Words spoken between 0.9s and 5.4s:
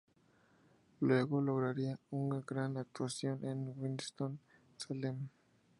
Luego lograría una gran actuación en Winston-Salem.